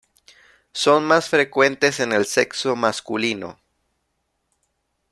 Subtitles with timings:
[0.73, 3.59] Son más frecuentes en el sexo masculino.